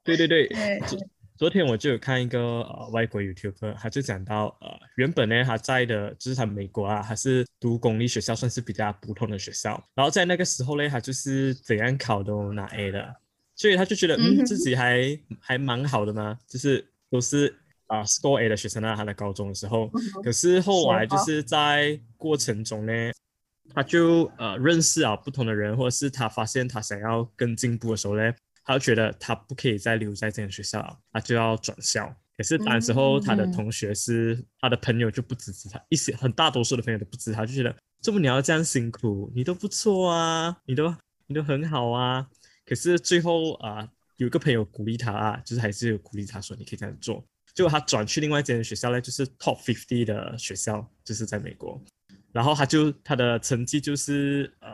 [0.04, 0.80] 对 对对，对，
[1.38, 9.82] 昨昨天我就有看一个呃外国 YouTuber，他就讲到呃原本呢他在的就是他美国啊，他是读公立学校，算是比较普通的学校。
[9.96, 13.16] 然后在那个时候呢，他就是怎样考都拿 A 的，
[13.56, 19.90] 所以他就觉得嗯自己还还蛮好的嘛，就是都是啊、score A 的学生啊，他的高中的时候。
[20.24, 22.92] 可是后来就是在过程中呢，
[23.74, 28.34] 他就呃认识啊不同的人，或者是他发现他想要更进步的时候呢，
[28.68, 32.14] 他就觉得他不可以再留在这间学校了，他就要转校。
[32.36, 40.94] 可是当时候他的嗯同学是、他的朋友就不支持他，一些很大多数的朋友都不支持他，就觉得这么你要这样辛苦，你都不错啊，你都
[41.28, 42.28] 你都很好啊。
[42.66, 47.26] 可是最后啊、有一个朋友鼓励他啊，就是还是有鼓励他说你可以这样做。
[47.56, 51.82] 结果他转去另外一间学校呢，就是 Top Fifty 的学校，就是在美国。
[52.34, 54.70] 然后他就他的成绩就是呃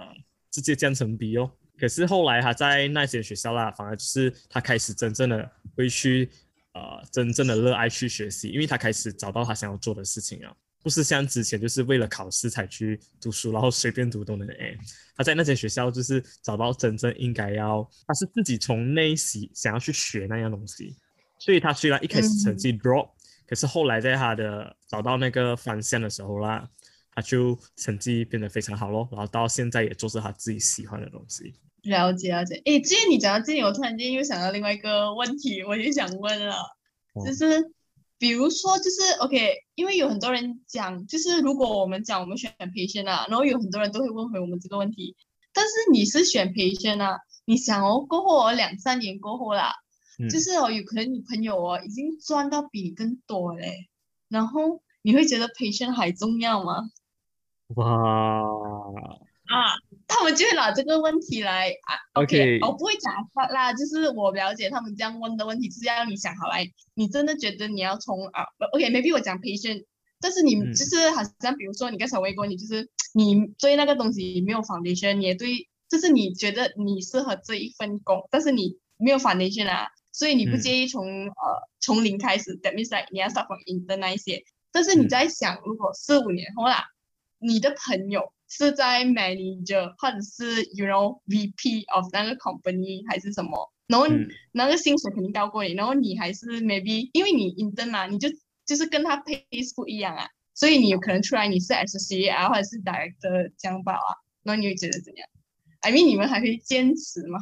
[0.51, 1.49] 直接降成 B 哦。
[1.78, 6.30] 可是后来他在那间学校啦，反而就是他开始真正的会去
[6.74, 14.78] 呃真正的热爱去学习，因为他开始找到他想要做的事情啊，不是像之前就是为了考试才去读书，然后随便读都能 A。
[15.16, 20.96] 他在那间学校就是找到真正应该要，他是自己从内心想要去学那样东西，
[21.40, 23.10] 所以他虽然一开始成绩 drop，、
[23.46, 26.68] 可是后来在他的找到那个方向的时候啦，
[27.15, 31.54] 他就成绩变得非常好咯，然后到现在也做着他自己喜欢的东西。
[31.84, 32.62] 了解了解。
[32.65, 36.56] 诶，既然你讲到这里，我突然间又想到另外一个问题，我就想问了，
[37.13, 37.71] 哦就是
[38.17, 45.15] 比如说，就是 OK，因为有很多人讲，就是如果我们讲我们选培训啊，然后有很多人都会问回我们这个问题，
[45.54, 49.73] 但是你是选培训啊，你想哦，过后哦两三年过后啦，
[50.19, 53.89] 嗯，就是哦，有可能你朋友哦已经赚到比你更多嘞，
[54.30, 56.89] 然后你会觉得培训还重要吗？
[57.76, 57.86] 哇
[59.45, 59.76] 啊，
[60.08, 69.86] 他们就会拿这个问题来啊 OK 我不会假发啦，就是我了解他们这样问的问题，是要你想好来，你真的觉得你要从啊，OK，maybe、我讲培训，
[70.19, 70.73] 但是你嗯。
[70.73, 81.34] 就是好像比如说你刚才微过，你就是你对那个东西没有 foundation，你也对，就是你觉得你适合这一份工，但是你没有 foundation 啊，所以你不嗯介意从、呃
[81.80, 84.41] 从零开始，that means like 你要 start from intern 那一些。
[84.71, 85.10] 但是你嗯。
[85.10, 86.86] 在想，如果四五年后啦，
[87.43, 98.29] 你的朋友是在 manager 或者是 you know VP of 那个 company 还是什么，然后嗯那个薪水肯定高过你，然后你还是 maybe 因为你 intern 嘛，你就
[98.65, 99.43] 就是跟他 pay
[99.75, 104.10] 不一样啊，所以你有可能出来你是啊，或者是 director 这样吧啊，
[104.43, 105.27] 然后你会觉得怎样
[105.82, 107.39] ？I mean 你们还会坚持吗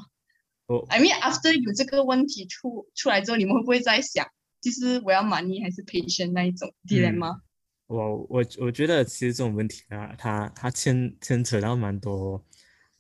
[0.67, 4.25] 我？I mean after 有这个问题出出来之后，你们会不会在想，
[4.61, 7.39] 就是我要 money 还是 patient 那一种 dilemma？、
[7.91, 12.41] 我我我觉得其实这种问题啊，它它牵牵扯到蛮多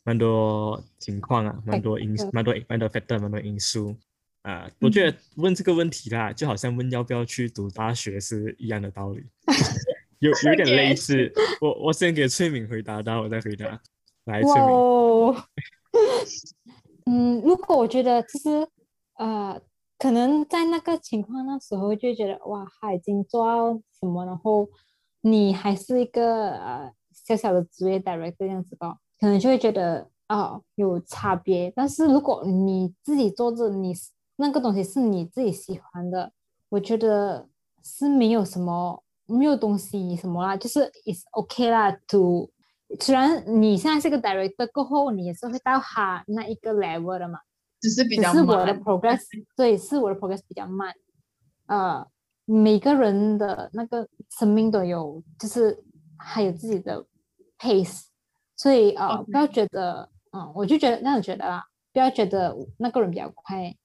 [0.03, 3.95] 蛮多情况啊，蛮多因蛮多蛮多 factor 蛮多因素
[4.41, 4.69] 啊。
[4.81, 9.23] 我觉得问这个问题啦，就好像问要不要去读大学是一样的道理，
[10.19, 11.31] 有有点类似。
[11.61, 13.81] 我我先给翠敏回答，然后我再回答。
[14.25, 15.43] 来，翠哇敏，哦，
[17.07, 18.67] 嗯，如果我觉得就是
[19.17, 19.61] 呃，
[20.01, 24.67] 可能在那个情况那时候就觉得哇，他已经做到什么，然后
[25.21, 31.71] 你还是一个呃小小的职业 director 这样子吧，可能就会觉得哦有差别。
[31.75, 33.93] 但是如果你自己做着你
[34.37, 36.31] 那个东西是你自己喜欢的，
[36.69, 37.47] 我觉得
[37.83, 42.49] 是没有什么没有东西什么啦，就是 is OK 啦，to
[42.99, 47.37] 虽然你现在是个 director 过后，你也是会到他那一个 level 的嘛，
[47.81, 49.21] 只是比只较是我的 progress
[49.57, 50.93] 对，是我的 progress 比较慢。
[51.65, 52.07] 呃，
[52.45, 55.83] 每个人的那个生命都有，就是
[56.17, 57.05] 还有自己的
[57.57, 58.03] pace，
[58.55, 63.75] 所以呃不要觉得，嗯，我就觉得那样觉得啦，不要觉得那个人比较快，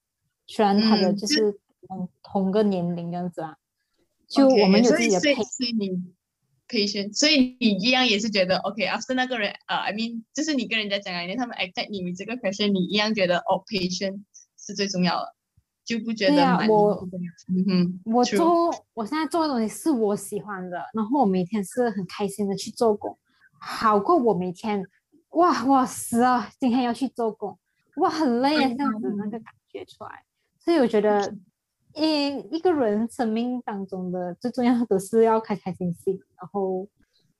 [0.45, 1.57] 虽然他的嗯就是嗯
[1.87, 3.57] 同同个年龄这样子啊，
[4.27, 5.89] 就我们有自己的配，所以你
[6.67, 14.23] patient，所以你一样也是觉得 OK，after、那个人呃，I mean，就是你跟人家讲啊，他们 attack 你们这个 question，你一样觉得哦，patient
[14.57, 15.33] 是最重要的，
[15.85, 17.07] 就不觉得蛮我
[17.47, 23.17] 嗯哼，我做我现在做的东西是我喜欢的，然后我每天是很开心的去做工，
[23.59, 24.83] 好过我每天
[25.31, 27.57] 哇哇死啊，今天要去做工，
[27.97, 30.23] 哇很累啊，这样子那个感觉出来。
[30.59, 31.33] 所以我觉得，
[31.97, 36.87] 一一个人生命当中的最重要的是要开开心心，然后，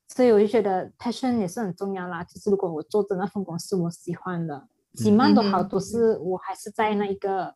[0.07, 2.23] 所以我就觉得 passion 也是很重要啦。
[2.23, 7.53] 就是如果我做的那份工是我喜欢的，几万都好，都是我还是在那一个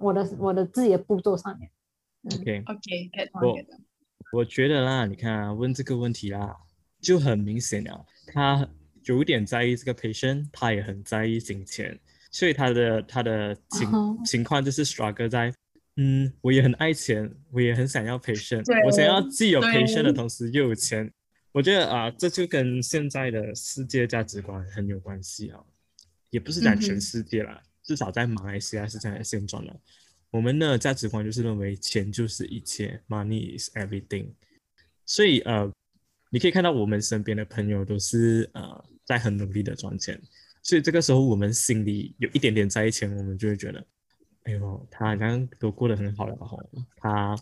[0.00, 1.70] 我的我的自己的步骤上面。
[2.24, 3.84] OK，OK，get 我 on，get on
[4.32, 6.54] 我觉得啦，你看啊，问这个问题啦，
[7.00, 8.68] 就很明显了，他
[9.04, 11.98] 有点在意这个 patient，他也很在意金钱，
[12.30, 15.50] 所以他的他的情、哦情况就是 struggle 在，
[16.00, 21.12] 嗯，我也很爱钱，我也很想要 patient，对我想要既有对 patient 的同时又有钱，
[21.50, 25.58] 我觉得啊，这就跟现在的世界价值观很有关系啊，
[26.30, 29.76] 也不是讲全世界啦，至少在马来西亚是这样的现状了。
[30.30, 34.28] 我们的价值观就是认为钱就是一切，money is everything。
[35.04, 35.68] 所以呃，
[36.30, 40.20] 你可以看到我们身边的朋友都是呃在很努力的赚钱，
[40.62, 43.84] 所以这个时候我们心里有一点点在意钱，我们就会觉得，
[44.48, 46.58] 哎呦，他好像都过得很好了吼，
[46.96, 47.36] 他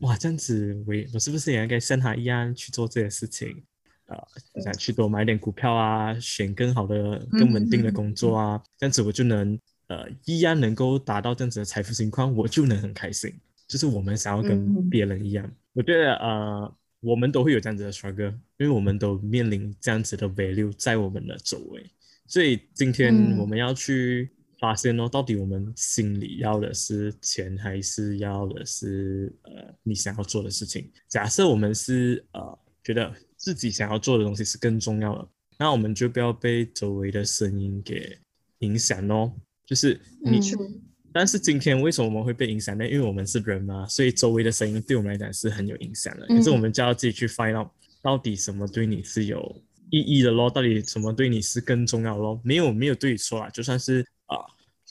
[0.00, 3.64] 哇这样子，我也我是不是也应该像他一样去做这些事情？
[4.06, 4.16] 呃，
[4.62, 13.34] 想去多买点股票啊，选更好的、更稳定的工作啊，这样子我就能呃一样能够达到这样子的财富情况，我就能很开心。
[13.66, 21.90] 就是我们想要跟嗯别人一样，我觉得呃我们都会有这样子的 struggle，因为我们都面临这样子的 value 在我们的周围，
[22.26, 24.30] 所以今天嗯我们要去
[24.62, 30.88] 发现哦，到底我们心里要的是钱，还是要的是呃你想要做的事情？
[31.08, 38.16] 假设我们是呃觉得自己想要做的东西是更重要的，那我们就不要被周围的声音给
[38.60, 39.32] 影响哦。
[39.66, 40.80] 就是你，嗯
[41.12, 42.88] 但是今天为什么我们会被影响呢？
[42.88, 46.26] 因为我们是人嘛，所以周围的声音对我们来讲是很有影响的。
[46.28, 47.68] 可是我嗯们就要自己去 find out
[48.00, 52.40] 到底什么对你是有意义的咯，到底什么对你是更重要的咯？
[52.42, 54.46] 没有没有对错啊，就算是啊、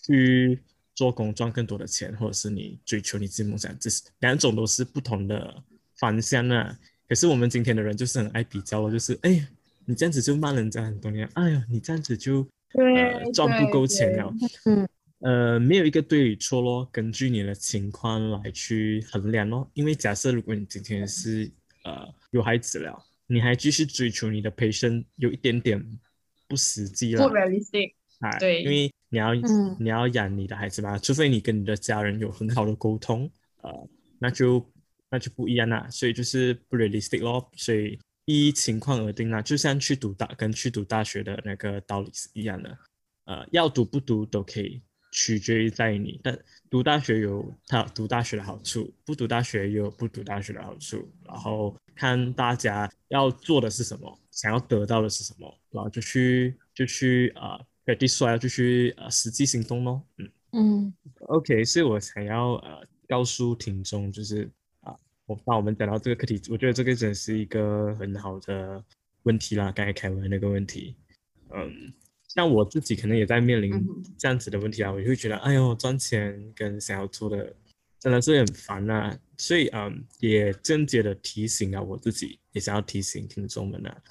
[0.05, 0.59] 去
[0.93, 5.63] 做工赚更多的钱，或者是你追求你自己梦想，这是两种都是不同的
[5.97, 6.77] 方向啊。
[7.07, 9.47] 可是我们今天的人就是很爱比较咯，就是哎，
[9.85, 14.33] 你这样子就骂人家很多年，哎呀，你这样子就呃赚不够钱了。
[14.65, 14.87] 嗯
[15.23, 19.69] 呃，没有一个对与错咯，根据你的情况来去衡量咯。
[19.75, 21.47] 因为假设如果你今天是
[21.83, 25.99] 呃有孩子了，你还继续追求你的 patient，有一点点
[26.47, 28.39] 不实际不了 realistic，啊。
[28.39, 33.29] 对因为你要、嗯你要养你的孩子嘛，除非你跟你的家人有很好的沟通，
[33.61, 34.65] 呃，那就
[35.09, 35.87] 那就不一样啦。
[35.89, 37.51] 所以就是不 realistic 咯。
[37.57, 42.77] 所以依情况而定啦，就像去读大跟去读大学的那个道理是一样的。
[43.25, 46.19] 呃，要读不读都可以，取决于在你。
[46.23, 46.37] 但
[46.69, 51.11] 读大学有它读大学的好处，不读大学也有不读大学的好处。
[51.25, 60.01] 然后看大家要做的是什么，想要得到的是什么，然后就去就去啊 p i c e 就去呃实际行动咯。
[60.17, 60.93] 嗯嗯
[61.27, 64.49] ，OK，所以我想要呃告诉听众就是
[64.81, 68.83] 啊，我当我们讲到这个课题，我觉得这个真是一个很好的
[69.23, 69.71] 问题啦。
[69.71, 70.95] 刚才凯文那个问题，
[71.49, 71.93] 嗯。
[72.33, 73.73] 像我自己可能也在面临
[74.17, 77.53] 这样子的问题啊，我就会觉得，哎呦，赚钱跟想要做的
[77.99, 84.01] 真的是很烦啊，所以嗯，也间接的提醒了我自己，也想要提醒听众们啊，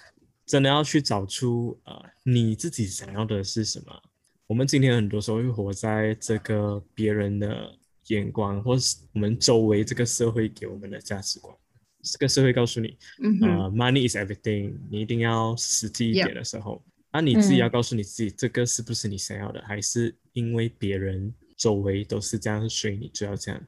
[0.51, 4.03] 真的要去找出呃你自己想要的是什么。
[4.49, 7.73] 我们今天很多时候会活在这个别人的
[8.09, 11.57] 眼光，或是我们周围这个社会给我们的价值观，
[12.03, 12.99] 这个社会告诉你，
[13.43, 16.83] 呃，money is everything，你一定要实际一点的时候。
[17.13, 23.63] 那你自己要告诉你自己，这个是不是你想要的，还是因为别人周围都是这样，所以你就要这样？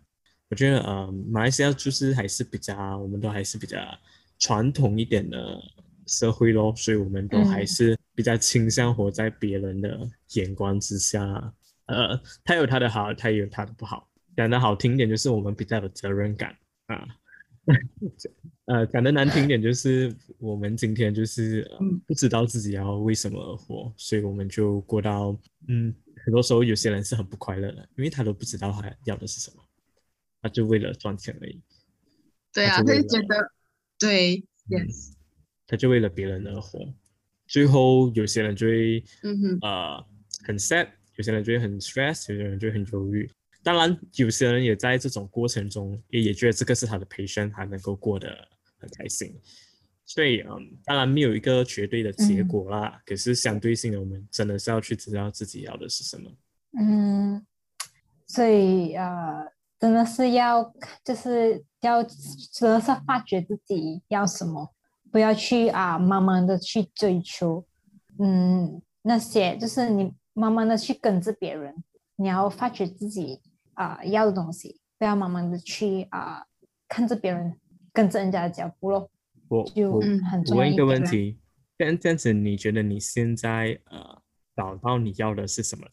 [0.51, 3.79] 我觉得，呃，马来西亚就是还是比较，我们都还是比较
[4.41, 5.63] 传统一点的
[6.07, 11.55] 社会咯，所以我们都还是比较倾向活在别人的眼光之下。
[11.87, 14.09] 呃，他有他的好，他也有他的不好。
[14.37, 17.07] 讲的好听点，就是我们比较有责任感啊。
[18.65, 21.69] 呃，讲的难听点就是我们今天就是
[22.07, 25.39] 不知道自己要为什么而活，所以我们就过到
[25.69, 25.95] 嗯，
[26.25, 29.63] 很多时候有些人是很不快乐的，因为他都不知道他要的是什么，
[30.41, 31.61] 他就为了赚钱而已。
[32.53, 33.53] 对啊，他就觉得
[33.99, 35.13] 对，yes，
[35.67, 36.87] 他就为了别人而活，
[37.47, 40.07] 最后有些人就会嗯哼，呃
[40.45, 43.31] 很 sad，有些人就会很 stress，有些人就会很忧郁。
[43.63, 48.29] 当然，有些人也在这种过程中，也也觉得这个是他的培训，他能够过得
[48.79, 49.39] 很开心。
[50.05, 53.01] 所以，嗯，当然没有一个绝对的结果啦。
[53.07, 56.31] 可是相对性的，我们真的是要去知道自己要的是什么。
[56.77, 57.47] 嗯，
[58.27, 59.47] 所以呃，
[59.79, 64.75] 真的是要就是要真的是发掘自己要什么，
[65.13, 67.65] 不要去啊，慢慢的去追求，
[68.19, 71.85] 嗯，那些就是你慢慢的去跟着别人，
[72.17, 73.41] 你要发掘自己。
[73.75, 76.45] 啊，要的东西不要慢慢的去啊，
[76.87, 77.59] 看着别人，
[77.91, 79.11] 跟着人家的脚步咯。
[79.49, 79.99] 我就
[80.31, 80.63] 很重要。
[80.63, 81.39] 问一个问题，
[81.79, 84.21] 这样这样子，你觉得你现在呃
[84.55, 85.87] 找到你要的是什么？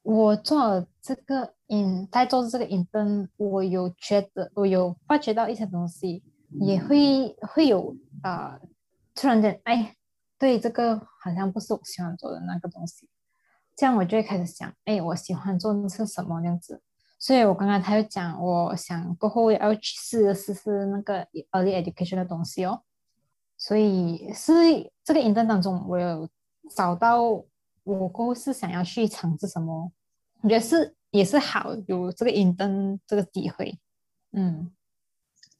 [0.00, 6.22] 我做这个影，在做这个 intern，，我有觉得，我有发觉到一些东西，
[6.60, 8.58] 也会会有啊，
[9.14, 9.96] 突然间，哎，
[10.38, 13.08] 对，这个好像不是我喜欢做的那个东西。
[13.74, 16.82] 这样我就会开始想，哎，我喜欢做的是什么样子？
[17.18, 22.82] 所以我刚刚他就讲，我想过后要去试试试那个 early education 的东西哦。
[23.56, 24.52] 所以是
[25.04, 26.28] 这个 intern 当中，我有
[26.74, 27.22] 找到
[27.84, 29.92] 我过后是想要去尝试什么，
[30.40, 33.78] 我觉得是也是好有这个 intern 这个机会。
[34.32, 34.72] 嗯，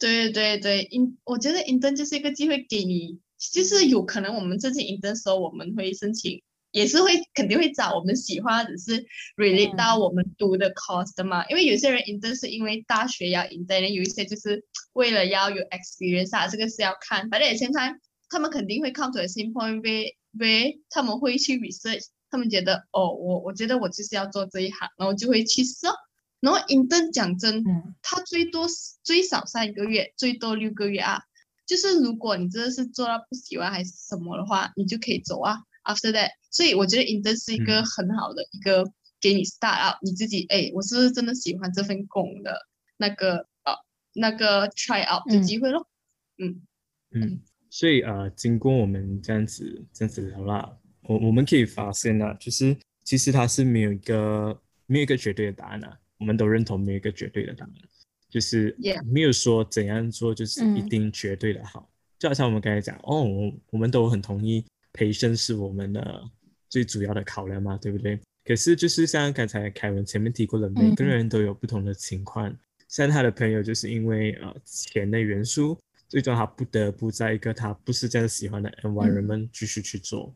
[0.03, 6.43] 对对对，in 我觉得 intern 就是一个机会给你，就是有可能我们这次 intern 时候我们会申请。
[6.73, 9.05] 也是会肯定会找我们喜欢，只是
[9.37, 11.47] relate 到我们读的 course 的嘛。
[11.49, 17.29] 因为有些人 intern 是因为大学要 intern，有一些就是为了要有 experience 啊，这个是要看。
[17.29, 17.95] 反正也现在
[18.31, 25.87] 他们肯定会 come to a same point where 他们会去 research，他们觉得哦，我我觉得我就是要做这一行，然后就会去试。
[26.43, 27.65] 然后 intern 讲真，
[28.03, 28.67] 他最多
[29.03, 31.23] 最少三个月，最多六个月啊。
[31.65, 35.57] 就是如果你真的是做到不喜欢还是什么的话，你就可以走啊。
[35.85, 38.85] After that，所以我觉得 intern 是一个很好的一个
[39.21, 42.59] 给你 start up 你自己哎，我是不是真的喜欢这份工的
[42.97, 43.73] 那个呃
[44.15, 45.89] 那个 try out 的机会咯。
[46.39, 46.61] 嗯
[47.15, 47.41] 嗯，
[47.71, 57.73] 所以呃，经过我们这样子这样子聊啦，我我们可以发现呢，就是其实它是没有一个没有一个绝对的答案啊，我们都认同没有一个绝对的答案，
[58.31, 63.27] 就是没有说怎样做就是一定绝对的好，就好像我们刚才讲哦，
[63.71, 64.65] 我们都很同意。
[64.93, 66.23] 培生是我们的
[66.69, 68.21] 最主要的考量嘛，对不对？
[68.45, 72.55] 可是就是像刚才凯文前面提过的，每个人都有不同的情况。
[72.89, 75.77] 像他的朋友就是因为呃钱的元素，
[76.09, 80.33] 最终他不得不在一个他不是这样喜欢的 environment 继续去做。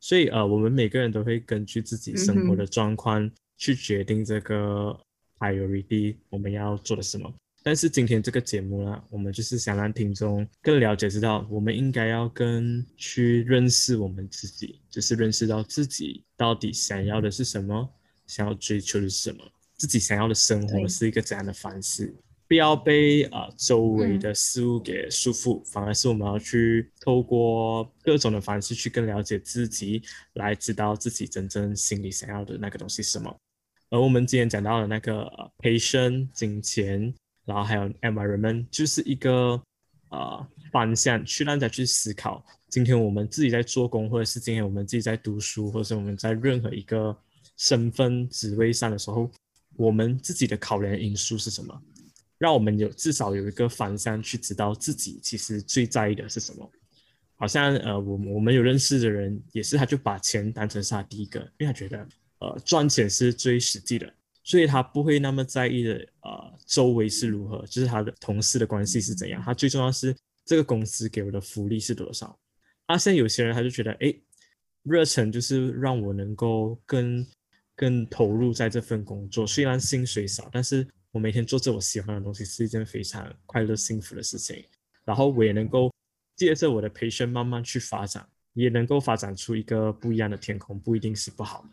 [0.00, 4.98] 所以呃，我们每个人都会根据自己生活的状况去决定这个
[5.40, 7.34] priority 我们要做的什么。
[7.62, 17.86] 但是今天这个节目呢，我们就是想让听众更了解，知道我们应该要更去认识我们自己，就是认识到自己到底想要的是什么，
[18.26, 19.44] 想要追求的是什么，
[19.76, 22.14] 自己想要的生活是一个怎样的方式，
[22.48, 30.00] 不要被啊周围的事物给束缚，反而是我们要去透过各种的方式去更了解自己，
[30.32, 33.36] 来知道自己真正心里想要的那个东西是什么。
[33.90, 35.28] 而我们今天讲到的那个
[35.58, 37.12] patient、金钱，
[37.44, 39.60] 然后还有 environment，就是一个
[40.10, 47.16] 呃方向，去让大家去思考，今天我们自己在做工，或者是今天我们自己在读书，或者是我们在任何一个
[47.56, 49.28] 身份职位上的时候，
[49.76, 51.82] 我们自己的考量因素是什么？
[52.38, 56.70] 让我们有至少有一个方向去知道自己其实最在意的是什么。
[57.34, 62.06] 好像呃，我我们有认识的人也是，他就把钱当成是他第一个，因为他觉得
[62.40, 64.12] 呃赚钱是最实际的，
[64.42, 70.14] 所以他不会那么在意的呃周围是如何，就是他的同事的关系是怎样，他最重要是
[70.44, 72.38] 这个公司给我的福利是多少。
[72.86, 74.12] 啊，现在有些人他就觉得，哎，
[74.82, 77.26] 热忱就是让我能够更
[77.76, 84.64] 更投入在这份工作，虽然薪水少，但是我每天做着我喜欢的东西是一件非常快乐幸福的事情，
[85.04, 85.90] 然后我也能够。
[86.36, 91.68] 借着我的培训慢慢去发展，也能够发展出一个不一样的天空，不一定是不好的。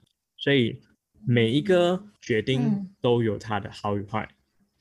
[0.47, 0.81] 所以
[1.25, 4.25] 每一个决定都有它的好与坏。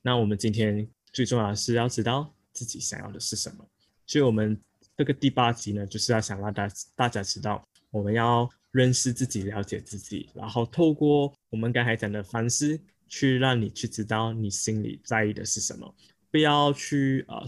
[0.01, 3.69] 那我们今天最重要的是要知道自己想要的是什么。
[4.07, 4.57] 所以我们
[4.97, 15.93] 这个第八集呢，就是要想让大大家知道，我们要认识自己，了解自己，然后透过我们刚才讲的方式，去让你去知道你心里在意的是什么，
[16.31, 17.43] 不要去啊。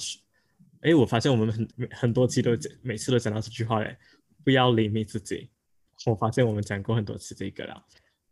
[0.81, 2.51] 哎，我发现我们很很多期都
[2.83, 3.97] 每次都讲到这句话嘞，
[4.43, 5.49] 不要 limit 自己。
[6.07, 7.81] 我发现我们讲过很多次这个了。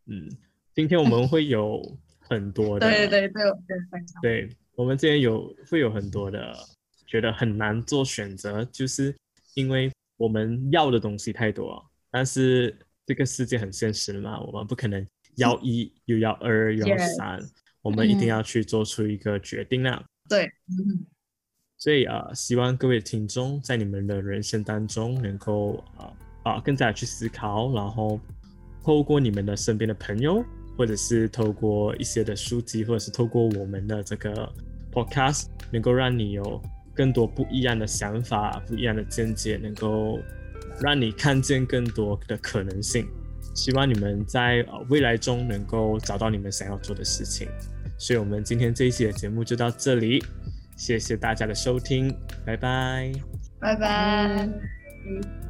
[0.06, 0.28] 嗯，
[0.74, 1.82] 今天我们会有
[2.20, 3.76] 很多的， 对对对对
[4.22, 6.54] 对，我们今天有会有很多的
[7.06, 9.14] 觉得很难做选择，就是
[9.54, 17.40] 因为我们要的东西太多，但是这个世界很现实嘛，我们不可能要一又要二又要三，
[17.82, 20.04] 我们一定要去做出一个决定啊。
[20.28, 20.50] 对。
[21.78, 28.18] 所以啊，希望各位听众在你们的人生当中能够啊啊更加去思考，然后
[28.86, 30.44] 透过你们的身边的朋友，
[30.78, 34.48] 或者是透过一些的书籍，或者是透过我们的这个
[34.92, 36.62] podcast，能够让你有
[36.94, 40.20] 更多不一样的想法、不一样的见解，能够
[40.80, 43.08] 让你看见更多的可能性。
[43.56, 47.48] 希望你们在呃未来中能够找到你们想要做的事情。
[47.98, 50.22] 所以，我们今天这一期的节目就到这里。
[50.76, 53.10] 谢谢大家的收听，拜拜，
[53.58, 55.45] 拜拜。